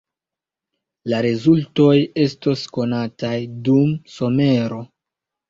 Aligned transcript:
La 1.13 1.19
rezultoj 1.25 1.91
estos 2.23 2.65
konataj 2.79 3.35
dum 3.69 3.93
somero. 4.17 4.83